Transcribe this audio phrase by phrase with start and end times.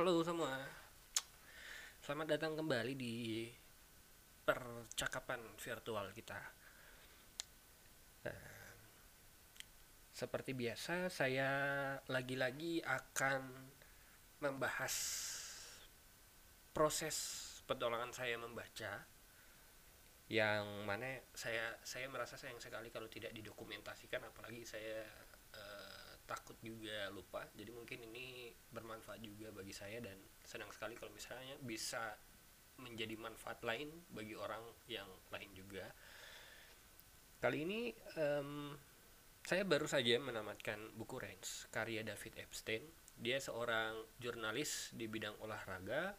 [0.00, 0.56] Halo semua,
[2.00, 3.44] selamat datang kembali di
[4.48, 6.40] percakapan virtual kita.
[8.24, 8.72] Eh,
[10.08, 11.52] seperti biasa, saya
[12.08, 13.44] lagi-lagi akan
[14.40, 14.94] membahas
[16.72, 17.16] proses
[17.68, 19.04] petualangan saya membaca
[20.32, 25.04] yang mana saya saya merasa sayang sekali kalau tidak didokumentasikan apalagi saya
[26.30, 27.42] takut juga lupa.
[27.58, 30.14] Jadi mungkin ini bermanfaat juga bagi saya dan
[30.46, 32.14] senang sekali kalau misalnya bisa
[32.78, 35.90] menjadi manfaat lain bagi orang yang lain juga.
[37.42, 38.78] Kali ini em,
[39.42, 42.86] saya baru saja menamatkan buku Range karya David Epstein.
[43.18, 46.14] Dia seorang jurnalis di bidang olahraga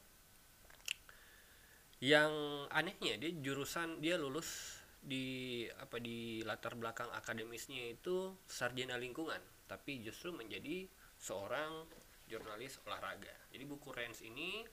[2.02, 9.38] yang anehnya dia jurusan dia lulus di apa di latar belakang akademisnya itu sarjana lingkungan
[9.72, 10.84] tapi justru menjadi
[11.16, 11.88] seorang
[12.28, 13.32] jurnalis olahraga.
[13.56, 14.68] Jadi buku Rens ini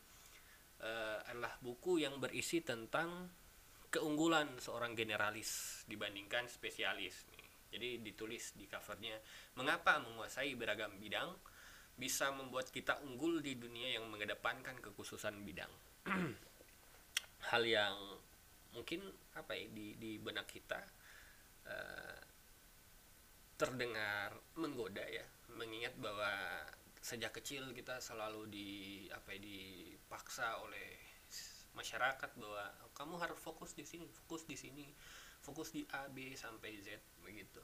[0.83, 3.31] eh, adalah buku yang berisi tentang
[3.95, 7.25] keunggulan seorang generalis dibandingkan spesialis
[7.69, 9.17] jadi ditulis di covernya
[9.61, 11.29] mengapa menguasai beragam bidang
[11.99, 15.73] bisa membuat kita unggul di dunia yang mengedepankan kekhususan bidang?
[17.53, 17.97] Hal yang
[18.73, 19.05] mungkin
[19.37, 20.81] apa ya di di benak kita
[21.69, 22.21] eh,
[23.59, 25.27] terdengar menggoda ya
[25.59, 26.31] mengingat bahwa
[27.03, 28.70] sejak kecil kita selalu di
[29.11, 30.98] apa ya, dipaksa oleh
[31.75, 34.87] masyarakat bahwa kamu harus fokus di sini fokus di sini
[35.42, 37.62] fokus di A B sampai Z begitu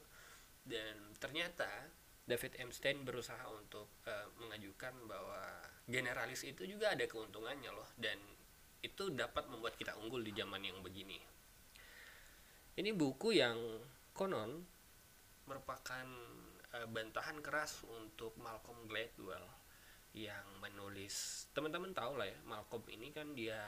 [0.67, 1.67] dan ternyata
[2.25, 5.45] David Epstein berusaha untuk eh, mengajukan bahwa
[5.85, 8.17] generalis itu juga ada keuntungannya loh dan
[8.81, 11.17] itu dapat membuat kita unggul di zaman yang begini.
[12.77, 13.57] Ini buku yang
[14.13, 14.61] konon
[15.45, 16.05] merupakan
[16.73, 19.45] uh, bantahan keras untuk Malcolm Gladwell
[20.15, 21.47] yang menulis.
[21.51, 23.59] Teman-teman tahu lah ya Malcolm ini kan dia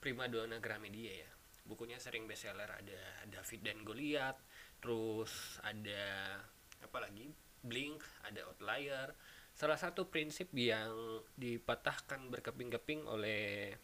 [0.00, 1.30] primadona Gramedia ya.
[1.68, 2.68] Bukunya sering bestseller.
[2.68, 4.40] Ada David dan Goliath
[4.80, 6.38] terus ada
[6.80, 7.28] apa lagi?
[7.60, 9.12] Blink ada Outlier.
[9.52, 13.74] Salah satu prinsip yang dipatahkan berkeping-keping oleh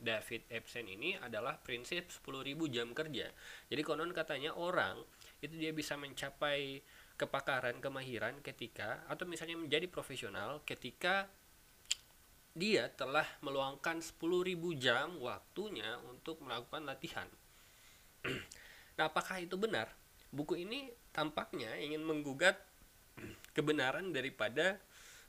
[0.00, 3.28] David Epstein ini adalah prinsip 10.000 jam kerja.
[3.68, 4.96] Jadi konon katanya orang
[5.44, 6.80] itu dia bisa mencapai
[7.20, 11.28] kepakaran, kemahiran ketika atau misalnya menjadi profesional ketika
[12.56, 17.28] dia telah meluangkan 10.000 jam waktunya untuk melakukan latihan.
[18.98, 19.92] nah, apakah itu benar?
[20.34, 22.58] Buku ini tampaknya ingin menggugat
[23.56, 24.82] kebenaran daripada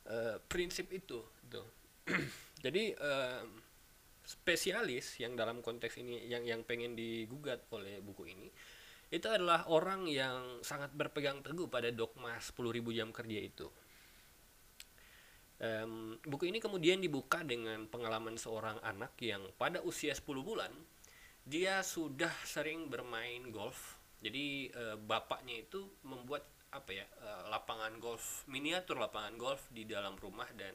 [0.09, 1.67] uh, prinsip itu, tuh.
[2.65, 3.45] Jadi uh,
[4.31, 8.47] spesialis yang dalam konteks ini yang yang pengen digugat oleh buku ini
[9.11, 13.67] itu adalah orang yang sangat berpegang teguh pada dogma 10.000 jam kerja itu.
[15.61, 20.71] Um, buku ini kemudian dibuka dengan pengalaman seorang anak yang pada usia 10 bulan
[21.43, 23.99] dia sudah sering bermain golf.
[24.23, 30.15] Jadi uh, bapaknya itu membuat apa ya uh, lapangan golf miniatur lapangan golf di dalam
[30.15, 30.71] rumah dan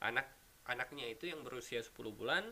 [0.00, 0.24] anak
[0.64, 2.48] anaknya itu yang berusia 10 bulan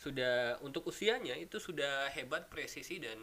[0.00, 3.20] sudah untuk usianya itu sudah hebat presisi dan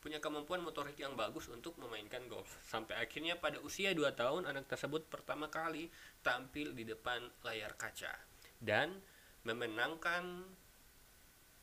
[0.00, 2.60] punya kemampuan motorik yang bagus untuk memainkan golf.
[2.64, 5.92] Sampai akhirnya pada usia 2 tahun anak tersebut pertama kali
[6.24, 8.12] tampil di depan layar kaca
[8.60, 9.00] dan
[9.44, 10.48] memenangkan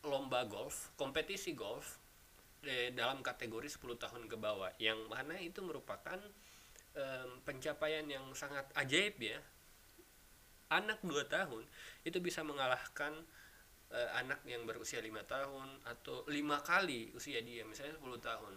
[0.05, 2.01] lomba golf kompetisi golf
[2.65, 4.73] eh, dalam kategori 10 tahun ke bawah.
[4.77, 6.17] Yang mana itu merupakan
[6.97, 9.41] eh, pencapaian yang sangat ajaib ya.
[10.69, 11.65] Anak 2 tahun
[12.05, 13.13] itu bisa mengalahkan
[13.91, 18.53] uh, anak yang berusia lima tahun atau lima kali usia dia misalnya 10 tahun.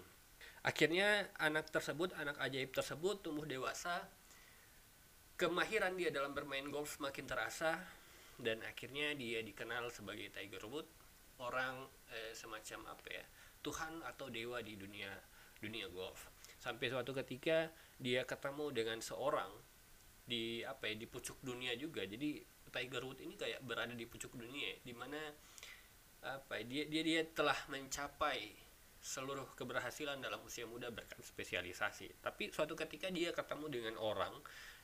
[0.64, 4.08] Akhirnya anak tersebut anak ajaib tersebut tumbuh dewasa
[5.36, 7.82] kemahiran dia dalam bermain golf semakin terasa
[8.40, 10.90] dan akhirnya dia dikenal sebagai Tiger Woods
[11.42, 11.84] orang
[12.14, 13.24] eh, semacam apa ya
[13.60, 15.10] Tuhan atau dewa di dunia
[15.58, 16.30] dunia golf.
[16.60, 17.68] Sampai suatu ketika
[18.00, 19.52] dia ketemu dengan seorang
[20.24, 22.04] di apa ya di pucuk dunia juga.
[22.04, 22.40] Jadi
[22.74, 25.30] Tiger Woods ini kayak berada di pucuk dunia di mana
[26.24, 28.50] apa ya, dia dia dia telah mencapai
[29.04, 32.24] seluruh keberhasilan dalam usia muda berkat spesialisasi.
[32.24, 34.32] Tapi suatu ketika dia ketemu dengan orang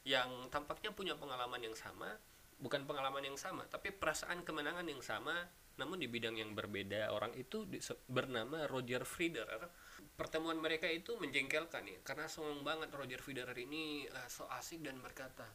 [0.04, 2.14] yang tampaknya punya pengalaman yang sama
[2.60, 5.32] bukan pengalaman yang sama tapi perasaan kemenangan yang sama
[5.80, 7.08] namun di bidang yang berbeda.
[7.08, 7.64] Orang itu
[8.04, 9.72] bernama Roger Federer.
[10.12, 15.00] Pertemuan mereka itu menjengkelkan ya karena sombong banget Roger Federer ini uh, so asik dan
[15.00, 15.48] berkata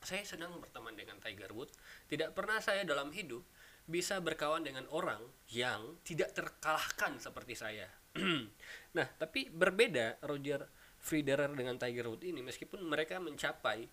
[0.00, 1.76] saya senang berteman dengan Tiger Woods
[2.08, 3.44] tidak pernah saya dalam hidup
[3.84, 5.20] bisa berkawan dengan orang
[5.50, 7.88] yang tidak terkalahkan seperti saya
[8.96, 10.66] nah tapi berbeda Roger
[11.00, 13.88] Federer dengan Tiger Woods ini meskipun mereka mencapai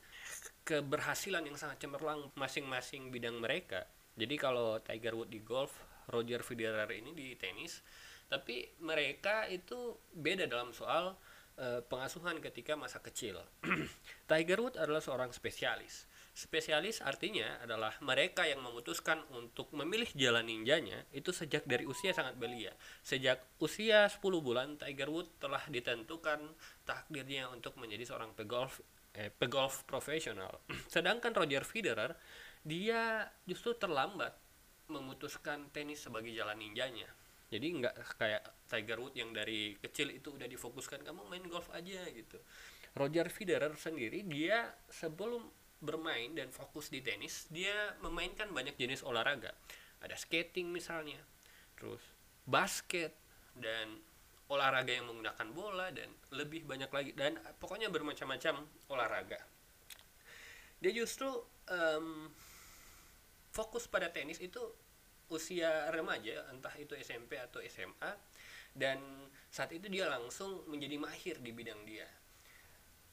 [0.67, 3.87] keberhasilan yang sangat cemerlang masing-masing bidang mereka.
[4.19, 5.71] Jadi kalau Tiger Woods di golf,
[6.11, 7.79] Roger Federer ini di tenis,
[8.27, 11.15] tapi mereka itu beda dalam soal
[11.57, 13.41] uh, pengasuhan ketika masa kecil.
[14.29, 16.05] Tiger Woods adalah seorang spesialis.
[16.37, 22.37] Spesialis artinya adalah mereka yang memutuskan untuk memilih jalan ninjanya itu sejak dari usia sangat
[22.37, 22.69] belia.
[23.01, 26.45] Sejak usia 10 bulan Tiger Woods telah ditentukan
[26.85, 28.85] takdirnya untuk menjadi seorang pegolf
[29.17, 30.61] eh, pegolf profesional.
[30.93, 32.13] Sedangkan Roger Federer
[32.61, 34.37] dia justru terlambat
[34.93, 37.09] memutuskan tenis sebagai jalan ninjanya.
[37.47, 42.03] Jadi nggak kayak Tiger Woods yang dari kecil itu udah difokuskan kamu main golf aja
[42.11, 42.37] gitu.
[42.97, 45.47] Roger Federer sendiri dia sebelum
[45.77, 49.53] bermain dan fokus di tenis dia memainkan banyak jenis olahraga
[50.01, 51.21] ada skating misalnya
[51.77, 52.01] terus
[52.49, 53.13] basket
[53.53, 54.01] dan
[54.49, 59.37] olahraga yang menggunakan bola dan lebih banyak lagi dan pokoknya bermacam-macam olahraga
[60.81, 61.29] dia justru
[61.69, 62.31] um,
[63.53, 64.61] fokus pada tenis itu
[65.33, 68.11] usia remaja entah itu SMP atau SMA
[68.77, 68.99] dan
[69.49, 72.07] saat itu dia langsung menjadi mahir di bidang dia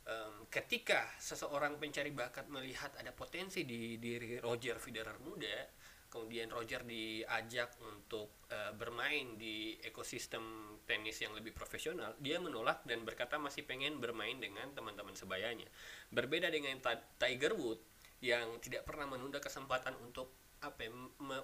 [0.09, 5.69] um, ketika seseorang pencari bakat melihat ada potensi di diri Roger Federer muda,
[6.13, 13.03] kemudian Roger diajak untuk uh, bermain di ekosistem tenis yang lebih profesional, dia menolak dan
[13.03, 15.67] berkata masih pengen bermain dengan teman-teman sebayanya.
[16.13, 16.79] Berbeda dengan
[17.19, 17.83] Tiger Woods
[18.25, 20.33] yang tidak pernah menunda kesempatan untuk
[20.65, 20.91] apa ya,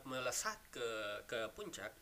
[0.09, 0.89] melesat ke
[1.29, 1.93] ke puncak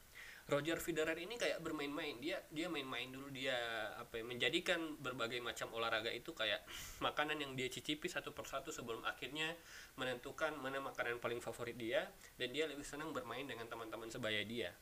[0.49, 2.17] Roger Federer ini kayak bermain-main.
[2.25, 3.53] Dia dia main-main dulu dia
[4.01, 6.65] apa ya, menjadikan berbagai macam olahraga itu kayak
[7.05, 9.53] makanan yang dia cicipi satu persatu sebelum akhirnya
[10.01, 12.09] menentukan mana makanan paling favorit dia
[12.41, 14.73] dan dia lebih senang bermain dengan teman-teman sebaya dia.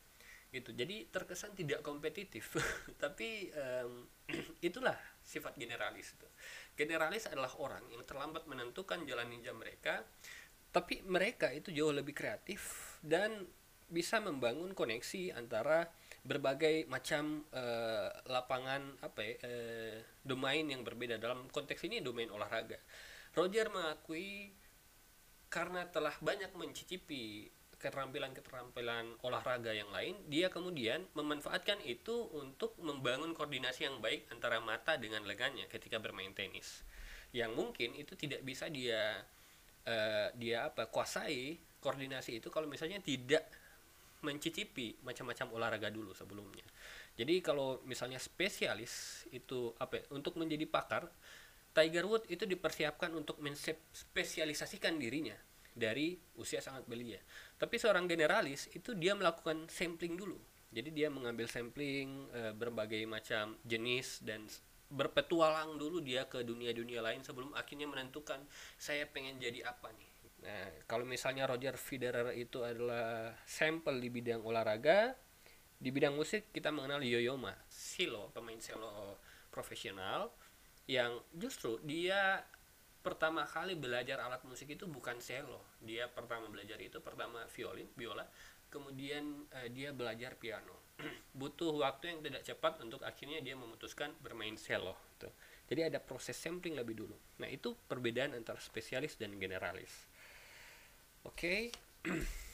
[0.55, 0.71] Gitu.
[0.71, 2.55] Jadi terkesan tidak kompetitif.
[3.03, 4.07] Tapi um,
[4.71, 6.31] itulah sifat generalis itu.
[6.79, 10.07] Generalis adalah orang yang terlambat menentukan jalan ninja mereka
[10.71, 13.47] tapi mereka itu jauh lebih kreatif dan
[13.87, 15.87] bisa membangun koneksi antara
[16.27, 19.97] berbagai macam uh, lapangan apa ya, uh,
[20.27, 22.83] domain yang berbeda dalam konteks ini domain olahraga.
[23.39, 24.51] Roger mengakui
[25.47, 27.47] karena telah banyak mencicipi
[27.77, 34.97] keterampilan-keterampilan olahraga yang lain, dia kemudian memanfaatkan itu untuk membangun koordinasi yang baik antara mata
[34.97, 36.83] dengan lengannya ketika bermain tenis.
[37.31, 39.23] Yang mungkin itu tidak bisa dia
[39.87, 43.47] uh, dia apa kuasai koordinasi itu kalau misalnya tidak
[44.27, 46.67] mencicipi macam-macam olahraga dulu sebelumnya.
[47.17, 51.09] Jadi kalau misalnya spesialis itu apa untuk menjadi pakar,
[51.73, 55.37] Tiger Woods itu dipersiapkan untuk menspesialisasikan dirinya
[55.77, 57.21] dari usia sangat belia.
[57.61, 60.41] Tapi seorang generalis itu dia melakukan sampling dulu.
[60.73, 64.45] Jadi dia mengambil sampling e, berbagai macam jenis dan
[64.87, 68.39] berpetualang dulu dia ke dunia-dunia lain sebelum akhirnya menentukan
[68.79, 70.17] saya pengen jadi apa nih
[70.47, 75.17] Nah, kalau misalnya Roger Federer itu adalah sampel di bidang olahraga,
[75.75, 79.19] di bidang musik kita mengenal Yoyoma, silo, pemain selo
[79.51, 80.31] profesional
[80.87, 82.45] yang justru dia
[83.03, 85.67] pertama kali belajar alat musik itu bukan selo.
[85.83, 88.23] Dia pertama belajar itu pertama violin, biola,
[88.71, 90.76] kemudian eh, dia belajar piano.
[91.37, 94.97] Butuh waktu yang tidak cepat untuk akhirnya dia memutuskan bermain selo.
[95.21, 95.33] Tuh.
[95.67, 97.17] Jadi ada proses sampling lebih dulu.
[97.43, 99.93] Nah, itu perbedaan antara spesialis dan generalis.
[101.27, 101.35] Oke.
[101.37, 101.61] Okay.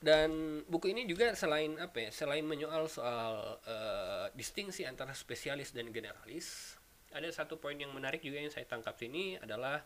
[0.00, 5.92] Dan buku ini juga selain apa ya, selain menyoal soal uh, distingsi antara spesialis dan
[5.92, 6.72] generalis,
[7.12, 9.84] ada satu poin yang menarik juga yang saya tangkap sini adalah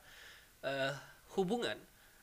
[0.62, 0.94] uh,
[1.34, 1.74] hubungan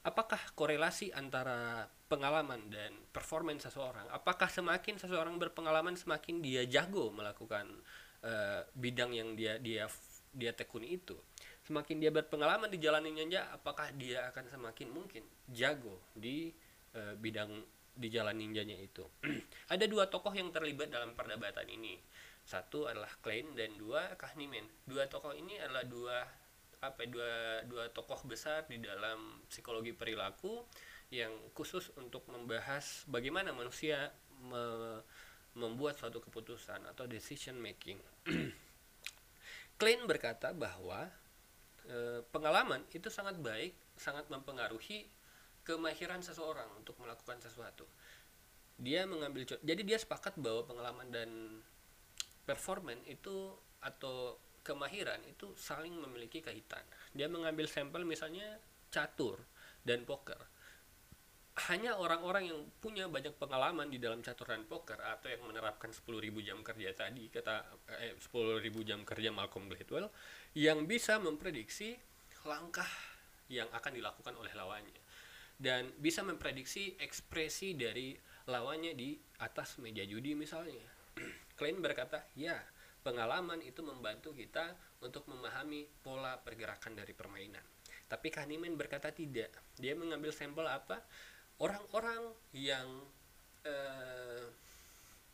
[0.08, 4.04] apakah korelasi antara pengalaman dan performance seseorang.
[4.12, 7.64] Apakah semakin seseorang berpengalaman semakin dia jago melakukan
[8.28, 9.88] uh, bidang yang dia dia
[10.36, 11.16] dia tekuni itu?
[11.64, 16.50] Semakin dia berpengalaman di jalan ninja apakah dia akan semakin mungkin jago di
[16.90, 17.54] e, bidang
[17.94, 19.06] di jalan ninjanya itu?
[19.74, 22.02] Ada dua tokoh yang terlibat dalam perdebatan ini.
[22.42, 24.66] Satu adalah Klein dan dua Kahneman.
[24.90, 26.26] Dua tokoh ini adalah dua
[26.82, 30.66] apa dua dua tokoh besar di dalam psikologi perilaku
[31.12, 34.10] yang khusus untuk membahas bagaimana manusia
[34.48, 34.64] me,
[35.60, 38.00] membuat suatu keputusan atau decision making
[39.82, 41.10] Klein berkata bahwa
[41.90, 45.10] e, pengalaman itu sangat baik, sangat mempengaruhi
[45.66, 47.90] kemahiran seseorang untuk melakukan sesuatu.
[48.78, 51.30] Dia mengambil jadi dia sepakat bahwa pengalaman dan
[52.46, 56.86] performan itu atau kemahiran itu saling memiliki kaitan.
[57.18, 58.62] Dia mengambil sampel misalnya
[58.94, 59.42] catur
[59.82, 60.38] dan poker.
[61.68, 66.08] Hanya orang-orang yang punya banyak pengalaman di dalam caturan poker atau yang menerapkan 10.000
[66.48, 67.68] jam kerja tadi kata
[68.00, 70.08] eh, 10.000 jam kerja Malcolm Gladwell
[70.56, 72.00] yang bisa memprediksi
[72.48, 72.88] langkah
[73.52, 75.02] yang akan dilakukan oleh lawannya
[75.60, 78.16] dan bisa memprediksi ekspresi dari
[78.50, 79.14] lawannya di
[79.46, 80.88] atas meja judi misalnya.
[81.60, 82.58] Klein berkata, ya
[83.06, 84.74] pengalaman itu membantu kita
[85.06, 87.62] untuk memahami pola pergerakan dari permainan.
[88.10, 89.54] Tapi Kahneman berkata tidak.
[89.78, 91.00] Dia mengambil sampel apa?
[91.60, 92.88] Orang-orang yang
[93.66, 94.46] eh,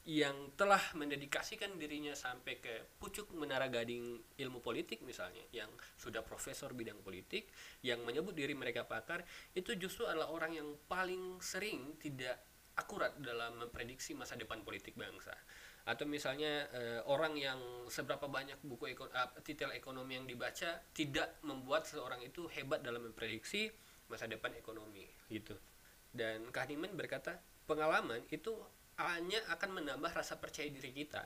[0.08, 5.68] yang telah mendedikasikan dirinya sampai ke pucuk menara gading ilmu politik misalnya yang
[6.00, 7.52] sudah profesor bidang politik
[7.84, 12.40] yang menyebut diri mereka pakar itu justru adalah orang yang paling sering tidak
[12.80, 15.36] akurat dalam memprediksi masa depan politik bangsa.
[15.84, 17.60] Atau misalnya eh, orang yang
[17.92, 23.12] seberapa banyak buku ekon uh, titel ekonomi yang dibaca tidak membuat seseorang itu hebat dalam
[23.12, 23.68] memprediksi
[24.08, 25.56] masa depan ekonomi gitu
[26.14, 28.56] dan Kahneman berkata pengalaman itu
[28.98, 31.22] hanya akan menambah rasa percaya diri kita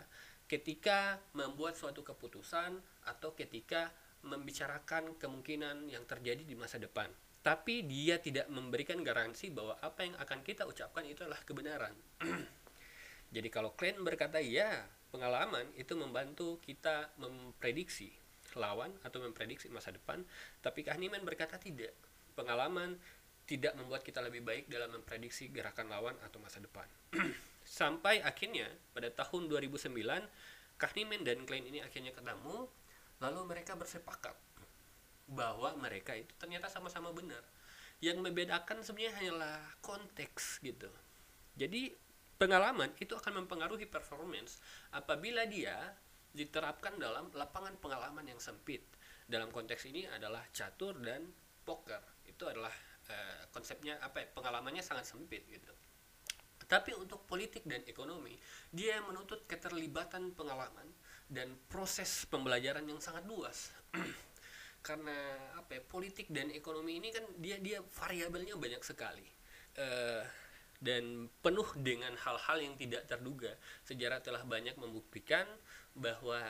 [0.51, 2.75] ketika membuat suatu keputusan
[3.07, 3.87] atau ketika
[4.27, 7.07] membicarakan kemungkinan yang terjadi di masa depan.
[7.41, 11.95] Tapi dia tidak memberikan garansi bahwa apa yang akan kita ucapkan itu adalah kebenaran.
[13.33, 18.13] Jadi kalau Klein berkata ya, pengalaman itu membantu kita memprediksi
[18.59, 20.21] lawan atau memprediksi masa depan,
[20.59, 21.95] tapi Kahneman berkata tidak.
[22.35, 22.99] Pengalaman
[23.45, 26.87] tidak membuat kita lebih baik dalam memprediksi gerakan lawan atau masa depan.
[27.65, 29.91] Sampai akhirnya pada tahun 2009
[30.81, 32.65] Kahneman dan Klein ini akhirnya ketemu
[33.21, 34.33] lalu mereka bersepakat
[35.29, 37.45] bahwa mereka itu ternyata sama-sama benar.
[38.01, 40.89] Yang membedakan sebenarnya hanyalah konteks gitu.
[41.53, 41.93] Jadi
[42.41, 44.57] pengalaman itu akan mempengaruhi performance
[44.89, 45.77] apabila dia
[46.33, 48.81] diterapkan dalam lapangan pengalaman yang sempit.
[49.29, 51.29] Dalam konteks ini adalah catur dan
[51.61, 52.01] poker.
[52.25, 52.73] Itu adalah
[53.09, 54.27] uh, konsepnya apa ya?
[54.29, 55.71] Pengalamannya sangat sempit gitu.
[56.67, 58.37] Tapi untuk politik dan ekonomi,
[58.71, 60.87] dia menuntut keterlibatan pengalaman
[61.27, 63.75] dan proses pembelajaran yang sangat luas.
[64.87, 65.13] Karena
[65.59, 69.27] apa ya, politik dan ekonomi ini kan dia dia variabelnya banyak sekali.
[69.75, 70.23] Uh,
[70.81, 73.53] dan penuh dengan hal-hal yang tidak terduga.
[73.85, 75.45] Sejarah telah banyak membuktikan
[75.93, 76.41] bahwa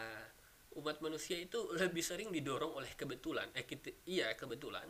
[0.79, 3.51] umat manusia itu lebih sering didorong oleh kebetulan.
[3.51, 4.87] Eh, kita, iya kebetulan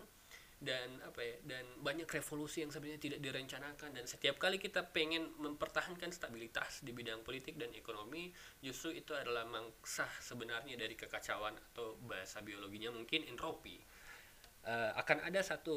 [0.62, 3.98] dan apa ya dan banyak revolusi yang sebenarnya tidak direncanakan.
[3.98, 8.30] Dan setiap kali kita pengen mempertahankan stabilitas di bidang politik dan ekonomi
[8.62, 13.82] justru itu adalah mangsa sebenarnya dari kekacauan atau bahasa biologinya mungkin entropi
[14.70, 15.76] uh, akan ada satu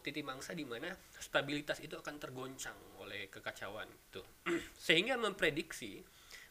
[0.00, 0.88] titik mangsa di mana
[1.20, 4.24] stabilitas itu akan tergoncang oleh kekacauan itu.
[4.88, 6.00] Sehingga memprediksi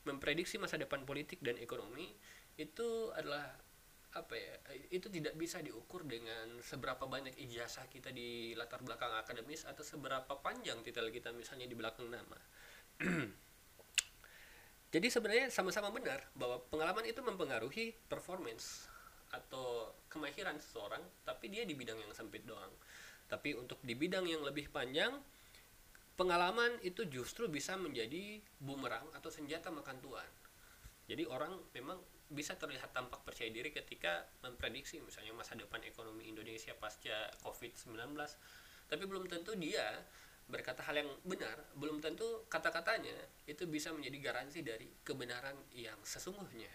[0.02, 2.10] memprediksi masa depan politik dan ekonomi
[2.58, 3.54] itu adalah
[4.12, 4.54] apa ya
[4.92, 10.36] itu tidak bisa diukur dengan seberapa banyak ijazah kita di latar belakang akademis atau seberapa
[10.44, 12.40] panjang titel kita misalnya di belakang nama.
[14.94, 18.92] Jadi sebenarnya sama-sama benar bahwa pengalaman itu mempengaruhi performance
[19.32, 22.72] atau kemahiran seseorang tapi dia di bidang yang sempit doang.
[23.32, 25.16] Tapi untuk di bidang yang lebih panjang
[26.20, 30.28] pengalaman itu justru bisa menjadi bumerang atau senjata makan tuan
[31.12, 32.00] jadi orang memang
[32.32, 37.96] bisa terlihat tampak percaya diri ketika memprediksi misalnya masa depan ekonomi Indonesia pasca COVID-19
[38.88, 39.88] tapi belum tentu dia
[40.52, 41.56] berkata hal yang benar.
[41.80, 43.16] Belum tentu kata-katanya
[43.48, 46.68] itu bisa menjadi garansi dari kebenaran yang sesungguhnya.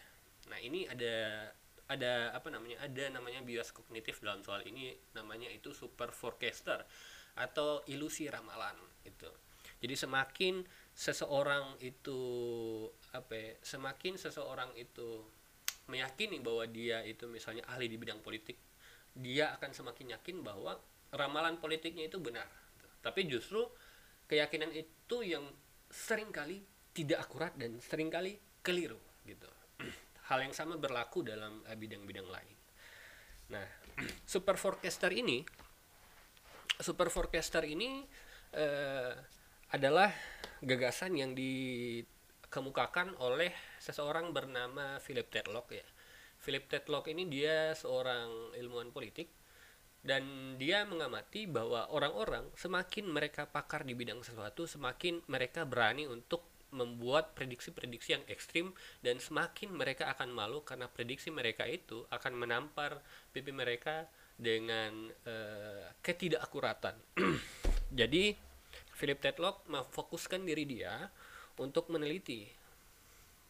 [0.48, 1.50] Nah ini ada
[1.86, 6.82] ada apa namanya ada namanya bias kognitif dalam soal ini namanya itu super forecaster
[7.38, 8.74] atau ilusi ramalan
[9.06, 9.30] itu
[9.78, 12.18] jadi semakin seseorang itu
[13.14, 15.22] apa ya, semakin seseorang itu
[15.86, 18.58] meyakini bahwa dia itu misalnya ahli di bidang politik
[19.16, 20.76] dia akan semakin yakin bahwa
[21.16, 22.44] ramalan politiknya itu benar.
[23.00, 23.64] Tapi justru
[24.28, 25.46] keyakinan itu yang
[25.88, 26.60] sering kali
[26.92, 29.48] tidak akurat dan sering kali keliru gitu.
[30.28, 32.56] Hal yang sama berlaku dalam eh, bidang-bidang lain.
[33.56, 33.66] Nah
[34.28, 35.40] super forecaster ini
[36.76, 38.04] super forecaster ini
[38.52, 39.16] uh,
[39.72, 40.12] adalah
[40.60, 43.48] gagasan yang dikemukakan oleh
[43.86, 45.86] seseorang bernama Philip Tetlock ya.
[46.42, 49.30] Philip Tetlock ini dia seorang ilmuwan politik
[50.02, 56.42] dan dia mengamati bahwa orang-orang semakin mereka pakar di bidang sesuatu semakin mereka berani untuk
[56.74, 62.98] membuat prediksi-prediksi yang ekstrim dan semakin mereka akan malu karena prediksi mereka itu akan menampar
[63.30, 66.98] pipi mereka dengan uh, ketidakakuratan.
[67.98, 68.34] Jadi
[68.98, 71.08] Philip Tetlock memfokuskan diri dia
[71.56, 72.65] untuk meneliti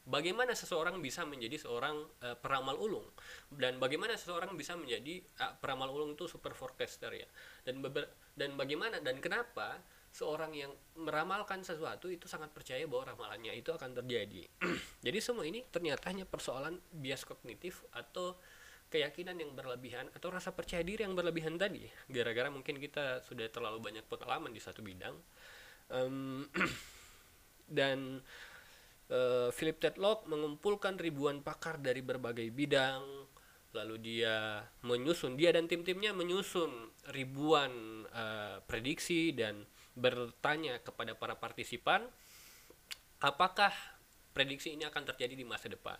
[0.06, 3.06] bagaimana seseorang bisa menjadi seorang uh, peramal ulung
[3.50, 7.28] dan bagaimana seseorang bisa menjadi uh, peramal ulung itu super forecaster ya
[7.66, 7.82] dan
[8.38, 9.82] dan bagaimana dan kenapa
[10.16, 14.48] seorang yang meramalkan sesuatu itu sangat percaya bahwa ramalannya itu akan terjadi.
[15.04, 18.32] Jadi semua ini ternyata hanya persoalan bias kognitif atau
[18.88, 21.84] keyakinan yang berlebihan atau rasa percaya diri yang berlebihan tadi.
[22.08, 25.12] Gara-gara mungkin kita sudah terlalu banyak pengalaman di satu bidang.
[25.92, 26.48] Um,
[27.78, 28.24] dan
[29.10, 33.02] uh, Philip Tetlock mengumpulkan ribuan pakar dari berbagai bidang
[33.76, 36.72] lalu dia menyusun dia dan tim-timnya menyusun
[37.12, 42.08] ribuan uh, prediksi dan bertanya kepada para partisipan
[43.20, 43.72] apakah
[44.36, 45.96] prediksi ini akan terjadi di masa depan.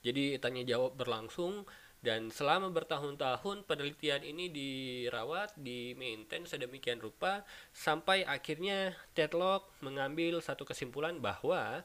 [0.00, 1.68] Jadi tanya jawab berlangsung
[2.04, 10.68] dan selama bertahun-tahun penelitian ini dirawat, di maintain sedemikian rupa sampai akhirnya Tedlock mengambil satu
[10.68, 11.80] kesimpulan bahwa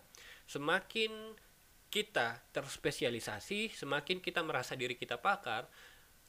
[0.50, 1.38] semakin
[1.94, 5.70] kita terspesialisasi, semakin kita merasa diri kita pakar,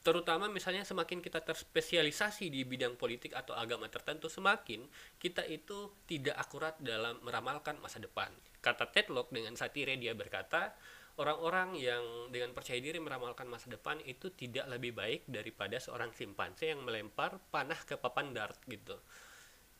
[0.01, 4.81] terutama misalnya semakin kita terspesialisasi di bidang politik atau agama tertentu semakin
[5.21, 8.33] kita itu tidak akurat dalam meramalkan masa depan.
[8.61, 10.73] Kata Tedlock dengan satire dia berkata
[11.21, 16.73] orang-orang yang dengan percaya diri meramalkan masa depan itu tidak lebih baik daripada seorang simpanse
[16.73, 18.97] yang melempar panah ke papan dart gitu.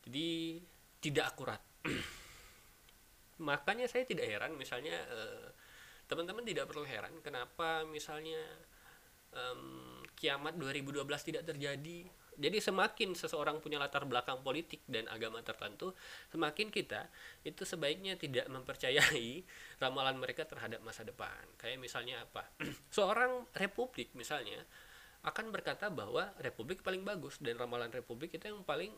[0.06, 0.62] Jadi
[1.02, 1.58] tidak akurat
[3.40, 5.48] makanya saya tidak heran misalnya eh,
[6.10, 8.40] teman-teman tidak perlu heran kenapa misalnya
[9.32, 12.06] um, kiamat 2012 tidak terjadi.
[12.32, 15.92] Jadi semakin seseorang punya latar belakang politik dan agama tertentu,
[16.32, 17.12] semakin kita
[17.44, 19.44] itu sebaiknya tidak mempercayai
[19.82, 21.44] ramalan mereka terhadap masa depan.
[21.60, 22.48] Kayak misalnya apa?
[22.96, 24.64] Seorang republik misalnya
[25.22, 28.90] akan berkata bahwa republik paling bagus dan ramalan republik itu yang paling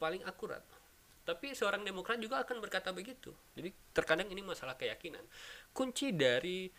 [0.00, 0.64] paling akurat.
[1.28, 3.36] Tapi seorang demokrat juga akan berkata begitu.
[3.52, 5.20] Jadi terkadang ini masalah keyakinan.
[5.76, 6.72] Kunci dari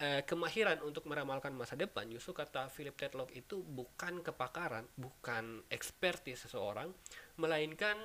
[0.00, 6.48] eh, kemahiran untuk meramalkan masa depan justru kata Philip Tetlock itu bukan kepakaran bukan ekspertis
[6.48, 6.88] seseorang
[7.36, 8.00] melainkan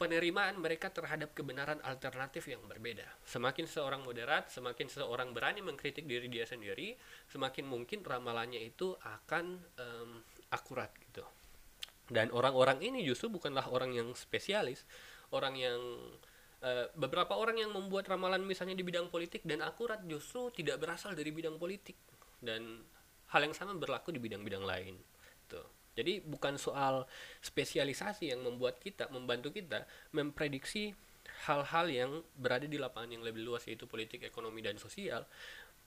[0.00, 3.04] penerimaan mereka terhadap kebenaran alternatif yang berbeda.
[3.24, 6.96] Semakin seseorang moderat, semakin seseorang berani mengkritik diri dia sendiri,
[7.28, 10.10] semakin mungkin ramalannya itu akan um,
[10.56, 11.20] akurat gitu.
[12.10, 14.82] Dan orang-orang ini justru bukanlah orang yang spesialis,
[15.30, 15.78] orang yang
[16.60, 21.16] Eh, beberapa orang yang membuat ramalan misalnya di bidang politik dan akurat justru tidak berasal
[21.16, 21.96] dari bidang politik
[22.36, 22.84] dan
[23.32, 25.00] hal yang sama berlaku di bidang-bidang lain
[25.48, 25.64] tuh.
[25.96, 27.08] Jadi bukan soal
[27.40, 30.92] spesialisasi yang membuat kita membantu kita memprediksi
[31.48, 35.24] hal-hal yang berada di lapangan yang lebih luas yaitu politik ekonomi dan sosial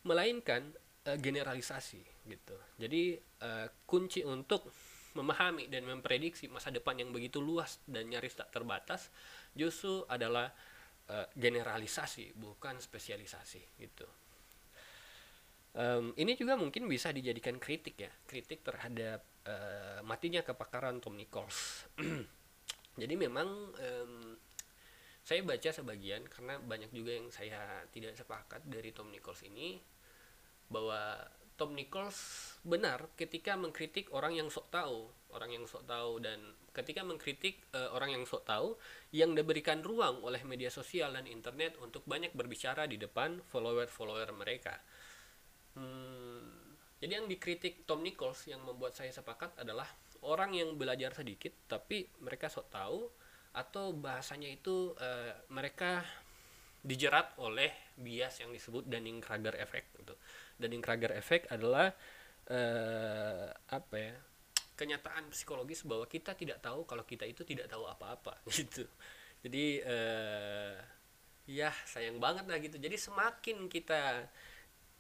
[0.02, 0.74] melainkan
[1.06, 2.02] uh, generalisasi
[2.34, 2.58] gitu.
[2.82, 4.74] Jadi uh, kunci untuk
[5.14, 9.14] memahami dan memprediksi masa depan yang begitu luas dan nyaris tak terbatas
[9.54, 10.50] justru adalah
[11.10, 14.08] uh, generalisasi bukan spesialisasi gitu.
[15.74, 21.90] Um, ini juga mungkin bisa dijadikan kritik ya kritik terhadap uh, matinya kepakaran Tom Nichols.
[23.02, 24.38] Jadi memang um,
[25.24, 29.82] saya baca sebagian karena banyak juga yang saya tidak sepakat dari Tom Nichols ini
[30.70, 31.18] bahwa
[31.64, 32.20] Tom Nichols
[32.68, 36.44] benar ketika mengkritik orang yang sok tahu, orang yang sok tahu dan
[36.76, 38.76] ketika mengkritik uh, orang yang sok tahu
[39.16, 44.76] yang diberikan ruang oleh media sosial dan internet untuk banyak berbicara di depan follower-follower mereka.
[45.80, 49.88] Hmm, jadi yang dikritik Tom Nichols yang membuat saya sepakat adalah
[50.28, 53.08] orang yang belajar sedikit tapi mereka sok tahu
[53.56, 56.04] atau bahasanya itu uh, mereka
[56.84, 60.20] dijerat oleh bias yang disebut Dunning-Kruger effect gitu
[60.58, 61.94] Dunning-Kruger effect adalah
[62.50, 64.16] uh, apa ya
[64.74, 68.84] kenyataan psikologis bahwa kita tidak tahu kalau kita itu tidak tahu apa-apa gitu.
[69.44, 70.74] Jadi uh,
[71.46, 72.80] ya sayang banget lah gitu.
[72.82, 74.28] Jadi semakin kita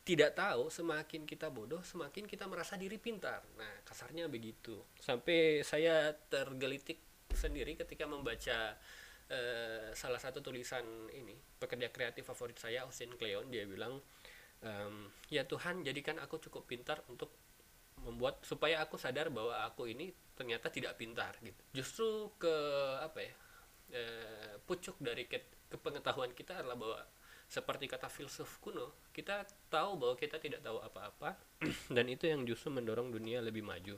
[0.03, 3.41] tidak tahu semakin kita bodoh semakin kita merasa diri pintar.
[3.55, 4.77] Nah kasarnya begitu.
[4.99, 6.99] Sampai saya tergelitik
[7.33, 8.77] sendiri ketika membaca
[9.31, 10.85] uh, salah satu tulisan
[11.15, 13.97] ini pekerja kreatif favorit saya Austin Kleon dia bilang
[14.63, 17.31] um, ya Tuhan jadikan aku cukup pintar untuk
[18.03, 21.61] membuat supaya aku sadar bahwa aku ini ternyata tidak pintar gitu.
[21.71, 22.55] Justru ke
[22.99, 23.33] apa ya
[23.93, 24.01] e,
[24.65, 25.39] pucuk dari ke,
[25.71, 26.99] kepengetahuan kita adalah bahwa
[27.47, 31.37] seperti kata filsuf kuno kita tahu bahwa kita tidak tahu apa-apa
[31.95, 33.95] dan itu yang justru mendorong dunia lebih maju.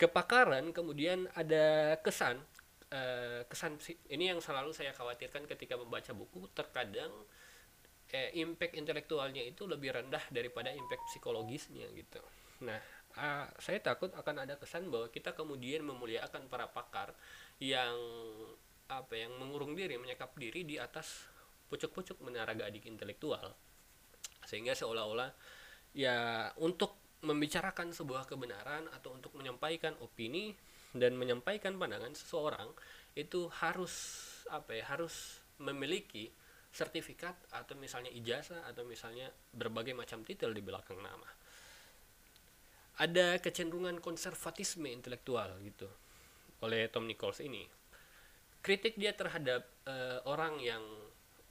[0.00, 2.42] Kepakaran kemudian ada kesan
[2.90, 3.00] e,
[3.46, 3.78] kesan
[4.10, 7.12] ini yang selalu saya khawatirkan ketika membaca buku terkadang
[8.12, 12.20] eh, impact intelektualnya itu lebih rendah daripada impact psikologisnya gitu.
[12.62, 12.78] Nah,
[13.16, 17.16] uh, saya takut akan ada kesan bahwa kita kemudian memuliakan para pakar
[17.58, 17.96] yang
[18.92, 21.26] apa yang mengurung diri, menyekap diri di atas
[21.72, 23.56] pucuk-pucuk menara gadik intelektual.
[24.44, 25.32] Sehingga seolah-olah
[25.96, 30.52] ya untuk membicarakan sebuah kebenaran atau untuk menyampaikan opini
[30.92, 32.68] dan menyampaikan pandangan seseorang
[33.16, 33.94] itu harus
[34.50, 36.28] apa ya harus memiliki
[36.72, 41.28] sertifikat atau misalnya ijazah atau misalnya berbagai macam titel di belakang nama.
[43.04, 45.88] Ada kecenderungan konservatisme intelektual gitu
[46.64, 47.68] oleh Tom Nichols ini.
[48.64, 50.84] Kritik dia terhadap uh, orang yang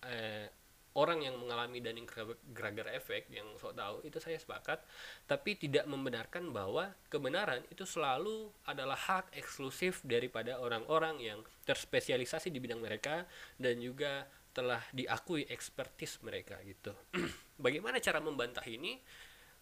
[0.02, 0.48] uh,
[0.96, 4.84] orang yang mengalami Dunning-Kruger effect yang sok tahu itu saya sepakat.
[5.24, 12.60] Tapi tidak membenarkan bahwa kebenaran itu selalu adalah hak eksklusif daripada orang-orang yang terspesialisasi di
[12.60, 13.24] bidang mereka
[13.56, 16.92] dan juga telah diakui ekspertis mereka gitu.
[17.66, 19.00] Bagaimana cara membantah ini?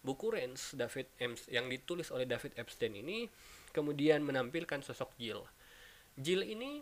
[0.00, 3.28] Buku Renz David Ems yang ditulis oleh David Epstein ini
[3.68, 5.44] kemudian menampilkan sosok Jill.
[6.16, 6.80] Jill ini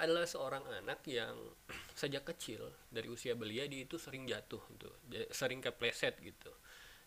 [0.00, 1.36] adalah seorang anak yang
[2.00, 4.90] sejak kecil dari usia belia dia itu sering jatuh gitu
[5.30, 6.50] sering kepleset gitu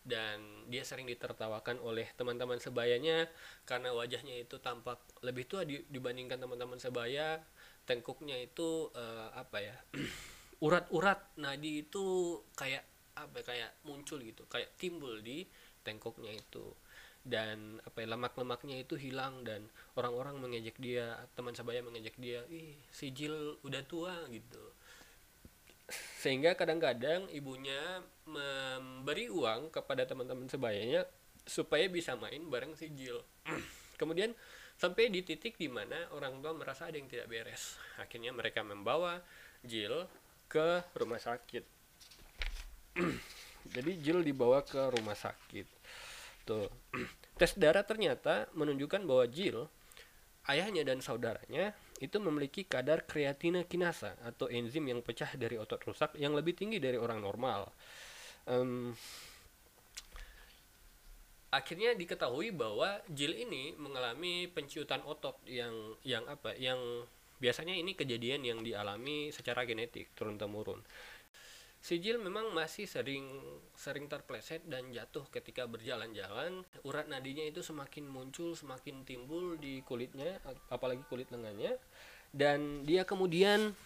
[0.08, 0.40] dan
[0.72, 3.28] dia sering ditertawakan oleh teman-teman sebayanya
[3.68, 7.44] karena wajahnya itu tampak lebih tua dibandingkan teman-teman sebaya
[7.88, 9.76] tengkuknya itu uh, apa ya
[10.66, 11.40] urat-urat.
[11.40, 12.84] Nadi itu kayak
[13.16, 15.48] apa ya, kayak muncul gitu kayak timbul di
[15.80, 16.76] tengkuknya itu.
[17.24, 19.64] Dan apa ya lemak-lemaknya itu hilang dan
[19.96, 24.64] orang-orang mengejek dia teman sebaya mengejek dia ih si Jill udah tua gitu.
[26.20, 31.08] Sehingga kadang-kadang ibunya memberi uang kepada teman-teman sebayanya
[31.48, 33.16] supaya bisa main bareng si Jill
[34.00, 34.36] kemudian
[34.78, 37.74] sampai di titik di mana orang tua merasa ada yang tidak beres.
[37.98, 39.18] Akhirnya mereka membawa
[39.66, 40.06] Jill
[40.46, 41.64] ke rumah sakit.
[43.74, 45.66] Jadi Jill dibawa ke rumah sakit.
[46.46, 46.70] Tuh.
[47.38, 49.66] Tes darah ternyata menunjukkan bahwa Jill
[50.48, 56.14] ayahnya dan saudaranya itu memiliki kadar kreatina kinasa atau enzim yang pecah dari otot rusak
[56.16, 57.68] yang lebih tinggi dari orang normal.
[58.48, 58.94] Um,
[61.48, 65.72] akhirnya diketahui bahwa Jill ini mengalami penciutan otot yang
[66.04, 66.78] yang apa yang
[67.40, 70.84] biasanya ini kejadian yang dialami secara genetik turun temurun
[71.78, 73.22] Sijil memang masih sering
[73.78, 76.66] sering terpleset dan jatuh ketika berjalan-jalan.
[76.82, 80.42] Urat nadinya itu semakin muncul, semakin timbul di kulitnya,
[80.74, 81.78] apalagi kulit lengannya.
[82.34, 83.78] Dan dia kemudian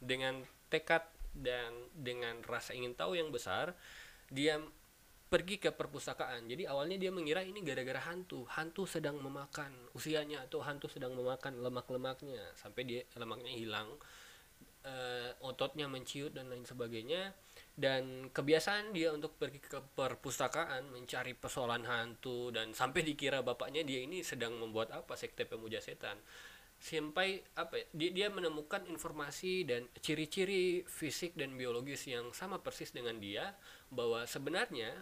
[0.00, 0.40] dengan
[0.72, 1.04] tekad
[1.36, 3.76] dan dengan rasa ingin tahu yang besar,
[4.32, 4.56] dia
[5.26, 6.46] pergi ke perpustakaan.
[6.46, 8.46] Jadi awalnya dia mengira ini gara-gara hantu.
[8.46, 13.90] Hantu sedang memakan usianya atau hantu sedang memakan lemak-lemaknya sampai dia lemaknya hilang
[14.86, 17.34] uh, ototnya menciut dan lain sebagainya
[17.76, 24.00] dan kebiasaan dia untuk pergi ke perpustakaan mencari persoalan hantu dan sampai dikira bapaknya dia
[24.00, 26.16] ini sedang membuat apa sekte pemuja setan
[26.76, 32.92] sampai apa ya, dia, dia menemukan informasi dan ciri-ciri fisik dan biologis yang sama persis
[32.92, 33.56] dengan dia
[33.88, 34.92] bahwa sebenarnya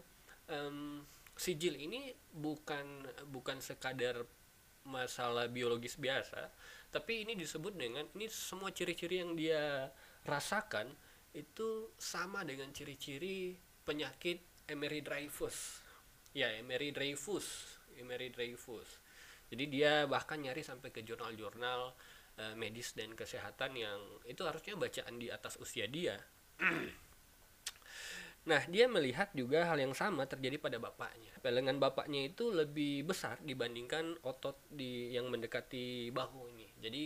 [0.51, 1.03] um,
[1.35, 4.23] sijil ini bukan bukan sekadar
[4.87, 6.53] masalah biologis biasa
[6.95, 9.91] tapi ini disebut dengan ini semua ciri-ciri yang dia
[10.23, 10.93] rasakan
[11.35, 14.39] itu sama dengan ciri-ciri penyakit
[14.71, 15.83] Emery Dreyfus
[16.37, 19.03] ya Emery Dreyfus Emery Dreyfus
[19.51, 21.93] jadi dia bahkan nyari sampai ke jurnal-jurnal
[22.39, 26.15] uh, medis dan kesehatan yang itu harusnya bacaan di atas usia dia
[28.45, 31.33] Nah, dia melihat juga hal yang sama terjadi pada bapaknya.
[31.41, 36.69] Pelengan bapaknya itu lebih besar dibandingkan otot di yang mendekati bahu ini.
[36.77, 37.05] Jadi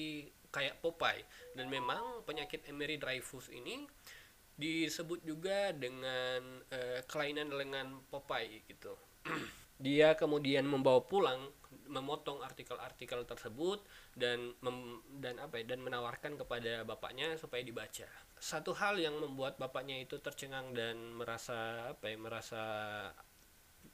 [0.51, 1.23] kayak Popeye.
[1.55, 3.87] Dan memang penyakit Emery Dreyfus ini
[4.59, 6.43] disebut juga dengan
[6.75, 8.99] uh, kelainan lengan Popeye gitu.
[9.79, 11.39] dia kemudian membawa pulang
[11.89, 13.83] memotong artikel-artikel tersebut
[14.15, 18.07] dan mem, dan apa ya dan menawarkan kepada bapaknya supaya dibaca.
[18.39, 22.63] Satu hal yang membuat bapaknya itu tercengang dan merasa apa ya merasa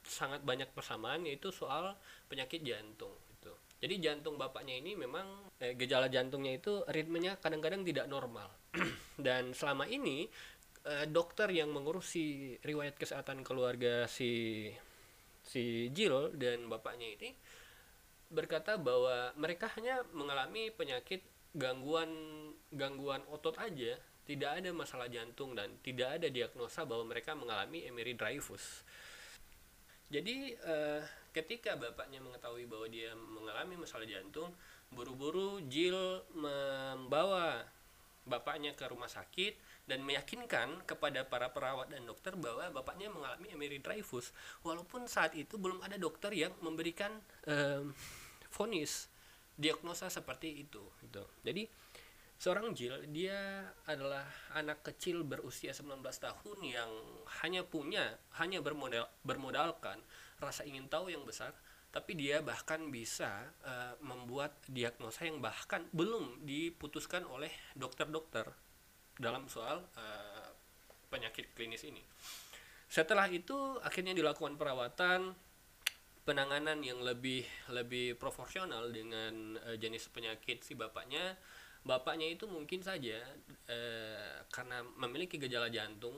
[0.05, 1.97] sangat banyak persamaan yaitu soal
[2.29, 3.53] penyakit jantung itu.
[3.81, 8.51] Jadi jantung bapaknya ini memang eh, gejala jantungnya itu ritmenya kadang-kadang tidak normal.
[9.25, 10.29] dan selama ini
[10.85, 14.69] eh, dokter yang mengurusi riwayat kesehatan keluarga si
[15.45, 17.29] si Jill dan bapaknya ini
[18.31, 21.21] berkata bahwa mereka hanya mengalami penyakit
[21.55, 22.09] gangguan
[22.73, 23.97] gangguan otot aja.
[24.25, 28.81] Tidak ada masalah jantung dan tidak ada diagnosa bahwa mereka mengalami Emery Dreyfus
[30.09, 31.01] jadi eh,
[31.33, 34.53] ketika bapaknya mengetahui bahwa dia mengalami masalah jantung
[34.93, 37.65] buru-buru Jill membawa
[38.25, 43.79] bapaknya ke rumah sakit dan meyakinkan kepada para perawat dan dokter bahwa bapaknya mengalami Emery
[43.81, 44.33] Dreyfus
[44.65, 47.13] walaupun saat itu belum ada dokter yang memberikan
[47.45, 47.93] um,
[48.49, 49.09] vonis
[49.55, 51.23] diagnosa seperti itu gitu.
[51.45, 51.69] Jadi
[52.35, 56.91] seorang Jill dia adalah anak kecil berusia 19 tahun yang
[57.45, 60.03] hanya punya hanya bermodal bermodalkan
[60.43, 61.55] rasa ingin tahu yang besar
[61.95, 68.51] tapi dia bahkan bisa uh, membuat diagnosa yang bahkan belum diputuskan oleh dokter-dokter
[69.15, 70.49] dalam soal uh,
[71.07, 72.03] penyakit klinis ini.
[72.89, 75.33] Setelah itu akhirnya dilakukan perawatan
[76.25, 81.37] penanganan yang lebih lebih proporsional dengan uh, jenis penyakit si bapaknya.
[81.85, 83.21] Bapaknya itu mungkin saja
[83.69, 86.17] uh, karena memiliki gejala jantung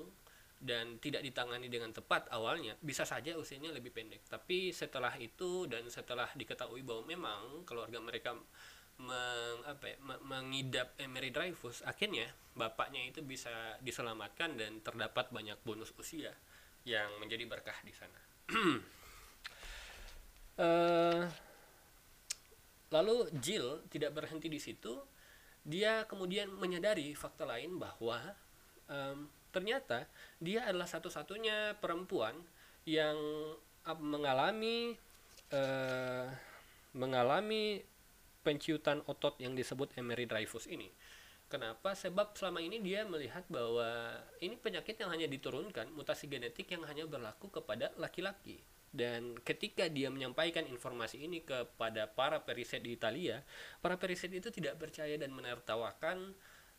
[0.58, 5.86] dan tidak ditangani dengan tepat awalnya bisa saja usianya lebih pendek tapi setelah itu dan
[5.86, 8.34] setelah diketahui bahwa memang keluarga mereka
[8.98, 15.94] meng, apa ya, mengidap Emery Dreyfus akhirnya bapaknya itu bisa diselamatkan dan terdapat banyak bonus
[16.02, 16.34] usia
[16.88, 18.20] yang menjadi berkah di sana.
[20.58, 21.24] Uh,
[22.96, 24.98] lalu Jill tidak berhenti di situ.
[25.68, 28.18] Dia kemudian menyadari fakta lain bahwa
[28.88, 30.08] um, ternyata
[30.40, 32.40] dia adalah satu-satunya perempuan
[32.88, 33.20] yang
[34.00, 34.96] mengalami
[35.52, 36.28] uh,
[36.96, 37.84] mengalami
[38.48, 40.88] penciutan otot yang disebut Emery Dreyfus ini.
[41.52, 41.92] Kenapa?
[41.92, 47.04] Sebab selama ini dia melihat bahwa ini penyakit yang hanya diturunkan, mutasi genetik yang hanya
[47.04, 48.64] berlaku kepada laki-laki.
[48.88, 53.44] Dan ketika dia menyampaikan informasi ini kepada para periset di Italia,
[53.84, 56.32] para periset itu tidak percaya dan menertawakan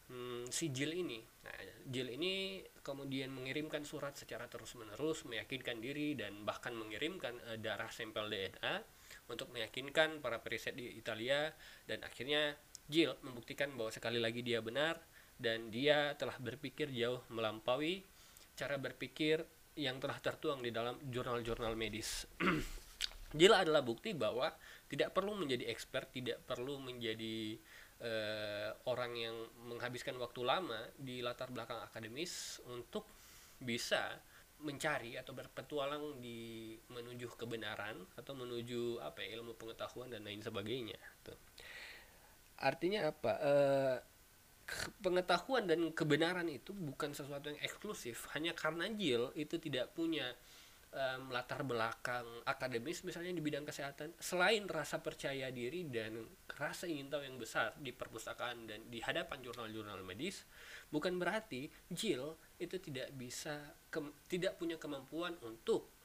[0.09, 1.21] hmm, si Jill ini.
[1.21, 1.57] Nah,
[1.89, 8.29] Jill ini kemudian mengirimkan surat secara terus-menerus meyakinkan diri dan bahkan mengirimkan uh, darah sampel
[8.29, 8.98] DNA
[9.29, 11.53] untuk meyakinkan para periset di Italia
[11.85, 12.57] dan akhirnya
[12.89, 14.97] Jill membuktikan bahwa sekali lagi dia benar
[15.39, 18.03] dan dia telah berpikir jauh melampaui
[18.59, 19.45] cara berpikir
[19.79, 22.27] yang telah tertuang di dalam jurnal-jurnal medis.
[23.39, 24.51] Jill adalah bukti bahwa
[24.91, 27.55] tidak perlu menjadi expert, tidak perlu menjadi
[28.03, 29.37] uh, orang yang
[29.69, 33.07] menghabiskan waktu lama di latar belakang akademis untuk
[33.61, 34.19] bisa
[34.59, 40.99] mencari atau berpetualang di menuju kebenaran atau menuju apa ya, ilmu pengetahuan dan lain sebagainya
[41.23, 41.39] tuh.
[42.59, 43.97] artinya apa uh,
[45.01, 50.35] pengetahuan dan kebenaran itu bukan sesuatu yang eksklusif hanya karena Jill itu tidak punya
[50.93, 56.25] um, latar belakang akademis misalnya di bidang kesehatan selain rasa percaya diri dan
[56.57, 60.45] rasa ingin tahu yang besar di perpustakaan dan di hadapan jurnal-jurnal medis
[60.89, 65.99] bukan berarti Jill itu tidak bisa ke, tidak punya kemampuan untuk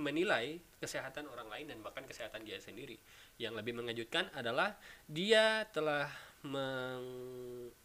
[0.00, 2.96] menilai kesehatan orang lain dan bahkan kesehatan dia sendiri.
[3.36, 6.08] Yang lebih mengejutkan adalah dia telah
[6.48, 7.04] meng,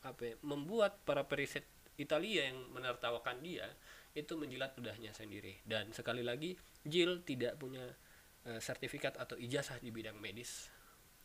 [0.07, 1.67] apa ya, membuat para periset
[1.99, 3.67] Italia yang menertawakan dia
[4.17, 5.61] itu menjilat ludahnya sendiri.
[5.61, 7.85] Dan sekali lagi Jill tidak punya
[8.49, 10.73] uh, sertifikat atau ijazah di bidang medis.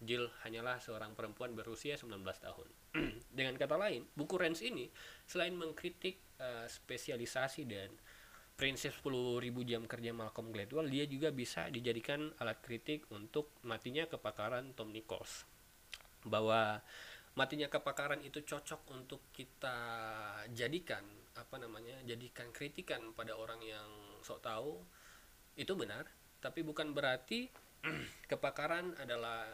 [0.02, 2.68] Jill hanyalah seorang perempuan berusia 19 tahun.
[3.38, 4.90] Dengan kata lain buku Rens ini
[5.24, 7.88] selain mengkritik uh, spesialisasi dan
[8.52, 14.76] prinsip 10.000 jam kerja Malcolm Gladwell dia juga bisa dijadikan alat kritik untuk matinya kepakaran
[14.76, 15.48] Tom Nichols.
[16.28, 16.78] Bahwa
[17.32, 19.78] matinya kepakaran itu cocok untuk kita
[20.52, 23.88] jadikan apa namanya jadikan kritikan pada orang yang
[24.20, 24.80] sok tahu
[25.56, 26.08] itu benar.
[26.42, 27.48] Tapi bukan berarti
[28.30, 29.46] kepakaran adalah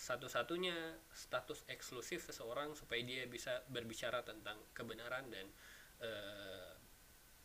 [0.00, 5.46] satu-satunya status eksklusif seseorang supaya dia bisa berbicara tentang kebenaran dan
[6.00, 6.72] uh,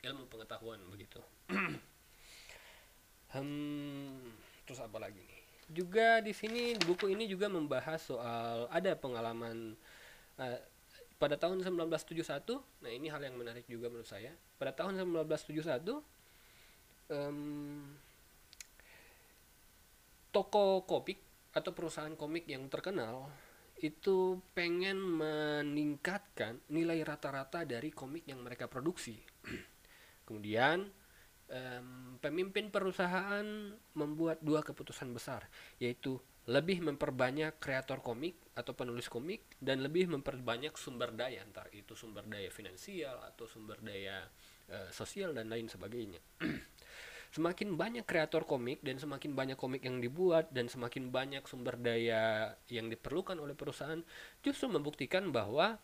[0.07, 1.19] ilmu pengetahuan begitu.
[3.35, 4.31] Hmm,
[4.63, 5.41] terus apa lagi nih?
[5.67, 9.75] Juga di sini buku ini juga membahas soal ada pengalaman
[10.39, 10.59] uh,
[11.15, 14.35] pada tahun 1971 nah ini hal yang menarik juga menurut saya.
[14.59, 16.03] Pada tahun 1971
[17.11, 17.95] um,
[20.35, 21.19] toko komik
[21.55, 23.31] atau perusahaan komik yang terkenal
[23.79, 29.15] itu pengen meningkatkan nilai rata-rata dari komik yang mereka produksi.
[30.27, 30.83] Kemudian
[31.51, 33.45] um, pemimpin perusahaan
[33.95, 35.47] membuat dua keputusan besar
[35.79, 41.97] yaitu lebih memperbanyak kreator komik atau penulis komik dan lebih memperbanyak sumber daya entar itu
[41.97, 44.21] sumber daya finansial atau sumber daya
[44.69, 46.21] uh, sosial dan lain sebagainya
[47.35, 52.53] semakin banyak kreator komik dan semakin banyak komik yang dibuat dan semakin banyak sumber daya
[52.71, 53.99] yang diperlukan oleh perusahaan
[54.39, 55.81] justru membuktikan bahwa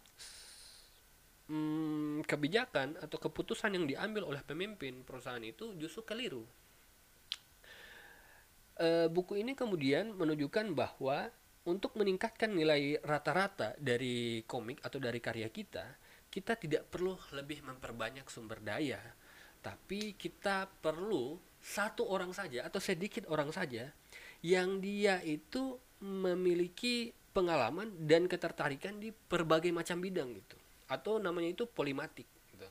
[1.52, 6.48] hmm, kebijakan atau keputusan yang diambil oleh pemimpin perusahaan itu justru keliru.
[8.82, 11.30] E, buku ini kemudian menunjukkan bahwa
[11.70, 15.86] untuk meningkatkan nilai rata-rata dari komik atau dari karya kita,
[16.34, 18.98] kita tidak perlu lebih memperbanyak sumber daya,
[19.62, 23.94] tapi kita perlu satu orang saja atau sedikit orang saja
[24.42, 30.58] yang dia itu memiliki pengalaman dan ketertarikan di berbagai macam bidang gitu
[30.92, 32.68] atau namanya itu polimatik gitu.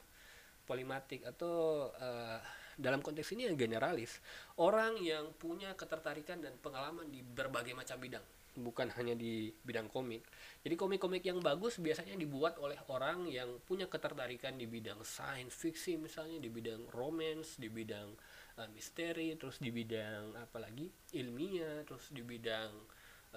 [0.66, 2.40] polimatik atau uh,
[2.80, 4.18] dalam konteks ini yang generalis
[4.56, 8.24] orang yang punya ketertarikan dan pengalaman di berbagai macam bidang
[8.58, 10.26] bukan hanya di bidang komik.
[10.66, 16.02] Jadi komik-komik yang bagus biasanya dibuat oleh orang yang punya ketertarikan di bidang science fiction
[16.02, 18.10] misalnya di bidang romance di bidang
[18.58, 22.70] uh, misteri terus di bidang apalagi ilmiah terus di bidang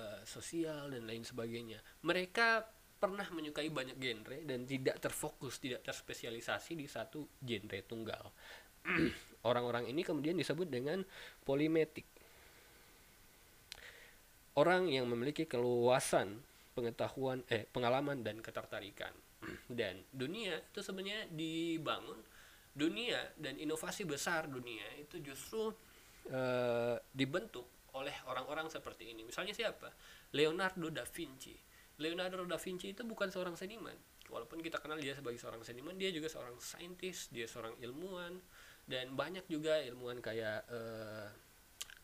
[0.02, 1.78] uh, sosial dan lain sebagainya.
[2.04, 8.32] Mereka pernah menyukai banyak genre dan tidak terfokus tidak terspesialisasi di satu genre tunggal
[9.44, 11.04] orang-orang ini kemudian disebut dengan
[11.44, 12.08] polimetik.
[14.54, 16.38] Orang yang memiliki keluasan
[16.78, 19.14] pengetahuan eh pengalaman dan ketertarikan.
[19.70, 22.18] Dan dunia itu sebenarnya dibangun
[22.74, 25.70] dunia dan inovasi besar dunia itu justru
[26.34, 29.22] uh, dibentuk oleh orang-orang seperti ini.
[29.22, 29.94] Misalnya siapa?
[30.34, 31.54] Leonardo da Vinci.
[32.02, 33.94] Leonardo da Vinci itu bukan seorang seniman.
[34.34, 38.34] Walaupun kita kenal dia sebagai seorang seniman dia juga seorang saintis dia seorang ilmuwan
[38.84, 41.28] dan banyak juga ilmuwan kayak uh,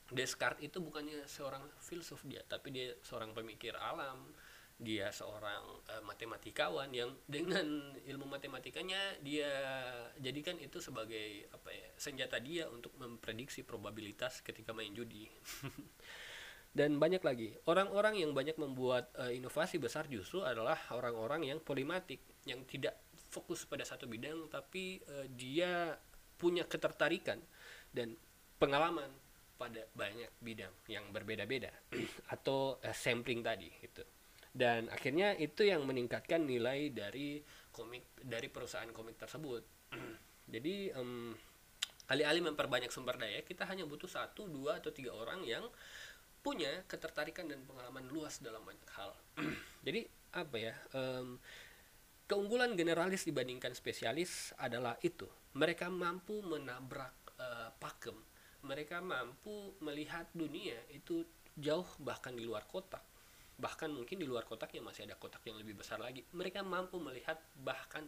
[0.10, 4.34] Descartes itu bukannya seorang filsuf dia tapi dia seorang pemikir alam.
[4.80, 9.52] Dia seorang uh, matematikawan yang dengan ilmu matematikanya dia
[10.24, 15.28] jadikan itu sebagai apa ya senjata dia untuk memprediksi probabilitas ketika main judi.
[16.80, 22.24] Dan banyak lagi orang-orang yang banyak membuat uh, inovasi besar justru adalah orang-orang yang polimatik
[22.48, 22.98] yang tidak
[23.30, 26.00] fokus pada satu bidang tapi uh, dia
[26.40, 27.38] punya ketertarikan
[27.92, 28.16] dan
[28.56, 29.12] pengalaman
[29.60, 31.70] pada banyak bidang yang berbeda-beda
[32.36, 34.04] atau uh, sampling tadi itu
[34.50, 37.38] dan akhirnya itu yang meningkatkan nilai dari
[37.70, 39.64] komik dari perusahaan komik tersebut.
[40.54, 41.32] Jadi um,
[42.10, 45.62] alih-alih memperbanyak sumber daya kita hanya butuh satu dua atau tiga orang yang
[46.42, 49.14] punya ketertarikan dan pengalaman luas dalam banyak hal.
[49.86, 51.38] Jadi apa ya um,
[52.30, 55.26] keunggulan generalis dibandingkan spesialis adalah itu.
[55.58, 58.14] Mereka mampu menabrak uh, pakem.
[58.70, 61.26] Mereka mampu melihat dunia itu
[61.58, 63.02] jauh bahkan di luar kotak.
[63.58, 66.22] Bahkan mungkin di luar kotaknya masih ada kotak yang lebih besar lagi.
[66.32, 68.06] Mereka mampu melihat bahkan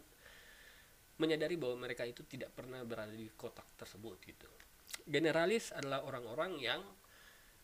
[1.18, 4.48] menyadari bahwa mereka itu tidak pernah berada di kotak tersebut gitu.
[5.02, 6.82] Generalis adalah orang-orang yang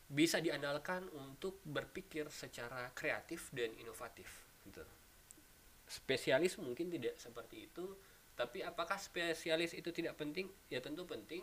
[0.10, 4.97] bisa diandalkan untuk berpikir secara kreatif dan inovatif gitu
[5.88, 7.96] spesialis mungkin tidak seperti itu
[8.38, 10.46] tapi apakah spesialis itu tidak penting?
[10.70, 11.42] Ya tentu penting.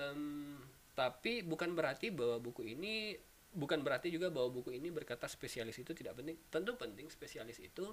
[0.00, 0.56] Um,
[0.96, 3.12] tapi bukan berarti bahwa buku ini
[3.52, 6.40] bukan berarti juga bahwa buku ini berkata spesialis itu tidak penting.
[6.48, 7.84] Tentu penting spesialis itu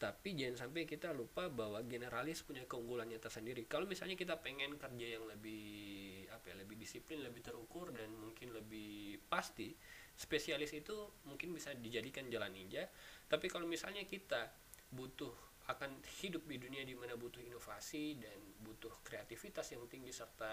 [0.00, 3.68] tapi jangan sampai kita lupa bahwa generalis punya keunggulannya tersendiri.
[3.68, 8.56] Kalau misalnya kita pengen kerja yang lebih apa ya lebih disiplin lebih terukur dan mungkin
[8.56, 9.76] lebih pasti
[10.16, 10.96] spesialis itu
[11.28, 12.88] mungkin bisa dijadikan jalan ninja.
[13.28, 14.48] Tapi kalau misalnya kita
[14.90, 15.32] butuh
[15.70, 20.52] akan hidup di dunia di mana butuh inovasi dan butuh kreativitas yang tinggi serta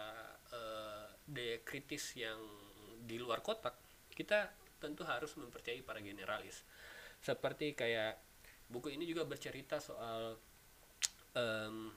[0.53, 2.37] uh, daya kritis yang
[3.01, 3.73] di luar kotak
[4.13, 6.61] kita tentu harus mempercayai para generalis.
[7.17, 8.21] Seperti kayak
[8.69, 10.37] buku ini juga bercerita soal
[11.33, 11.89] um,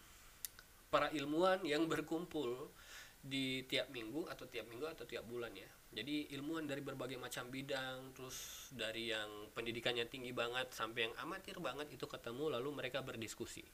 [0.88, 2.72] para ilmuwan yang berkumpul
[3.20, 7.50] di tiap minggu atau tiap minggu atau tiap bulan ya jadi ilmuwan dari berbagai macam
[7.50, 13.02] bidang terus dari yang pendidikannya tinggi banget sampai yang amatir banget itu ketemu lalu mereka
[13.02, 13.66] berdiskusi.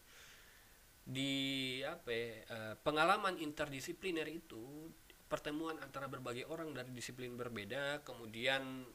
[1.06, 4.90] Di apa ya, eh, pengalaman interdisipliner itu
[5.26, 8.86] pertemuan antara berbagai orang dari disiplin berbeda kemudian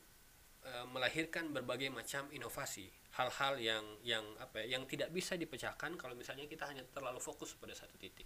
[0.63, 2.88] e, melahirkan berbagai macam inovasi
[3.19, 7.51] hal-hal yang yang apa ya, yang tidak bisa dipecahkan kalau misalnya kita hanya terlalu fokus
[7.60, 8.23] pada satu titik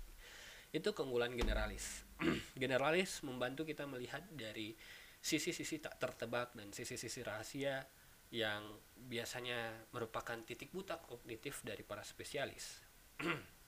[0.75, 2.03] itu keunggulan generalis.
[2.61, 4.75] Generalis membantu kita melihat dari
[5.23, 7.87] sisi-sisi tak tertebak dan sisi-sisi rahasia
[8.35, 8.63] yang
[9.07, 12.83] biasanya merupakan titik buta kognitif dari para spesialis.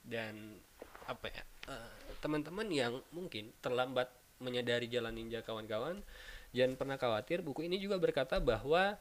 [0.07, 0.59] Dan
[1.07, 4.11] apa ya eh, teman-teman uh, yang mungkin terlambat
[4.43, 6.03] menyadari jalan ninja kawan-kawan
[6.51, 8.99] jangan pernah khawatir buku ini juga berkata bahwa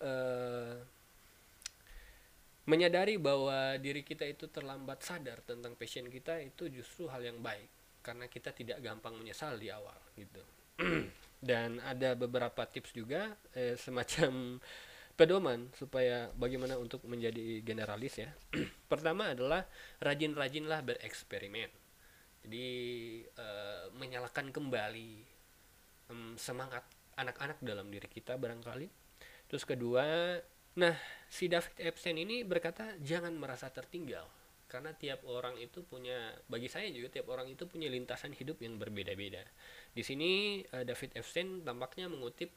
[0.00, 0.76] uh,
[2.68, 7.72] menyadari bahwa diri kita itu terlambat sadar tentang passion kita itu justru hal yang baik.
[8.04, 10.44] Karena kita tidak gampang menyesal di awal gitu.
[11.48, 14.60] Dan ada beberapa tips juga eh, semacam
[15.18, 18.30] pedoman supaya bagaimana untuk menjadi generalis ya.
[18.92, 19.64] Pertama adalah
[20.04, 21.72] rajin-rajinlah bereksperimen.
[22.44, 22.66] Jadi
[23.24, 25.10] eh, menyalakan kembali
[26.12, 26.84] um, semangat
[27.16, 28.86] anak-anak dalam diri kita barangkali.
[29.48, 30.04] Terus kedua
[30.78, 30.94] Nah,
[31.28, 34.24] si David Epstein ini berkata jangan merasa tertinggal
[34.68, 38.76] karena tiap orang itu punya bagi saya juga tiap orang itu punya lintasan hidup yang
[38.76, 39.40] berbeda-beda.
[39.96, 42.52] Di sini uh, David Epstein tampaknya mengutip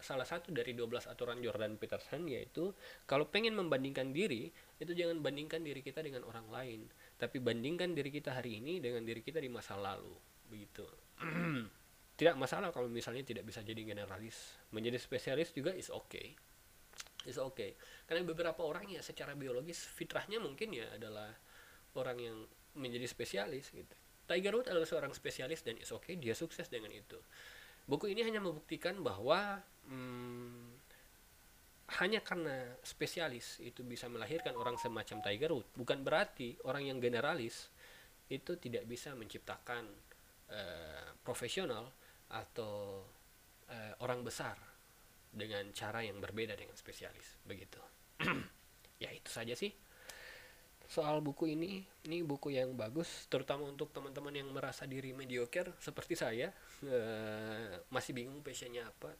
[0.00, 2.72] salah satu dari 12 aturan Jordan Peterson yaitu
[3.04, 4.48] kalau pengen membandingkan diri
[4.80, 6.80] itu jangan bandingkan diri kita dengan orang lain
[7.20, 10.14] tapi bandingkan diri kita hari ini dengan diri kita di masa lalu.
[10.46, 10.86] Begitu.
[12.18, 14.36] Tidak masalah kalau misalnya tidak bisa jadi generalis.
[14.76, 16.36] Menjadi spesialis juga is okay
[17.28, 17.76] is okay.
[18.08, 21.28] Karena beberapa orang ya secara biologis fitrahnya mungkin ya adalah
[21.98, 22.38] orang yang
[22.78, 23.94] menjadi spesialis gitu.
[24.30, 27.18] Tiger Woods adalah seorang spesialis dan is okay dia sukses dengan itu.
[27.90, 29.58] Buku ini hanya membuktikan bahwa
[29.90, 30.70] hmm,
[31.98, 37.66] hanya karena spesialis itu bisa melahirkan orang semacam Tiger Woods bukan berarti orang yang generalis
[38.30, 39.90] itu tidak bisa menciptakan
[40.54, 41.90] uh, profesional
[42.30, 43.02] atau
[43.66, 44.54] uh, orang besar
[45.30, 47.80] dengan cara yang berbeda dengan spesialis begitu.
[49.00, 49.72] Ya itu saja sih
[50.90, 51.86] soal buku ini.
[52.04, 56.50] Ini buku yang bagus terutama untuk teman-teman yang merasa diri mediocre seperti saya.
[56.82, 59.14] Uh, masih bingung passionnya apa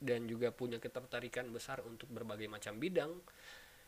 [0.00, 3.12] dan juga punya ketertarikan besar untuk berbagai macam bidang.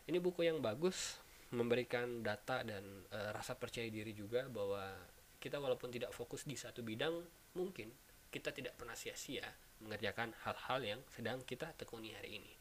[0.07, 1.17] Ini buku yang bagus
[1.57, 4.93] memberikan data dan uh, rasa percaya diri juga bahwa
[5.41, 7.17] kita walaupun tidak fokus di satu bidang
[7.57, 7.91] mungkin
[8.33, 9.45] kita tidak pernah sia-sia
[9.83, 12.53] mengerjakan hal-hal yang sedang kita tekuni hari ini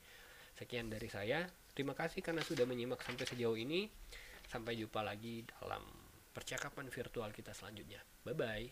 [0.58, 3.88] sekian dari saya terima kasih karena sudah menyimak sampai sejauh ini
[4.52, 5.80] Sampai jumpa lagi dalam
[6.36, 8.04] percakapan virtual kita selanjutnya.
[8.28, 8.68] Bye bye.